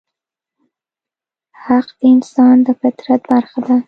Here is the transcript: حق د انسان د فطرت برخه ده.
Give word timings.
حق 1.63 1.87
د 1.97 1.99
انسان 2.11 2.55
د 2.65 2.67
فطرت 2.81 3.21
برخه 3.31 3.59
ده. 3.67 3.75